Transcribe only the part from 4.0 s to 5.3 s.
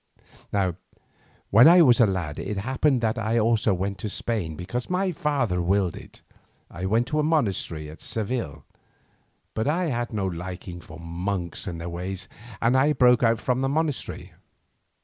Spain because my